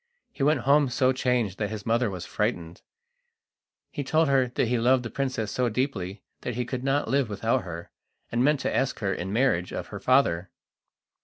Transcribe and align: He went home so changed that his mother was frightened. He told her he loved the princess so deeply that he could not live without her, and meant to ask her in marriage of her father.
He 0.33 0.41
went 0.41 0.61
home 0.61 0.89
so 0.89 1.13
changed 1.13 1.59
that 1.59 1.69
his 1.69 1.85
mother 1.85 2.09
was 2.09 2.25
frightened. 2.25 2.81
He 3.91 4.03
told 4.03 4.29
her 4.29 4.51
he 4.55 4.79
loved 4.79 5.03
the 5.03 5.11
princess 5.11 5.51
so 5.51 5.69
deeply 5.69 6.23
that 6.41 6.55
he 6.55 6.65
could 6.65 6.83
not 6.83 7.07
live 7.07 7.29
without 7.29 7.61
her, 7.65 7.91
and 8.31 8.43
meant 8.43 8.61
to 8.61 8.75
ask 8.75 8.97
her 8.97 9.13
in 9.13 9.31
marriage 9.31 9.71
of 9.71 9.89
her 9.89 9.99
father. 9.99 10.49